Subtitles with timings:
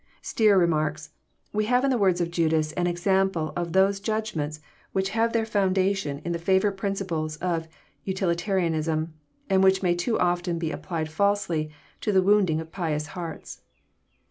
[0.23, 1.11] Stier remarks:
[1.53, 4.59] We have in the words of Judas an example of those Judgments
[4.93, 7.67] which have their foundation in the favourite principles of
[8.03, 9.13] utilitarianism,
[9.47, 11.69] and which may too often be applied falsely,
[11.99, 13.61] to the wounding of pious hearts."